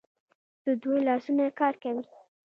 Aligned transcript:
د 0.65 0.67
دوی 0.81 0.99
لاسونه 1.07 1.45
کار 1.59 1.73
کوي. 1.83 2.03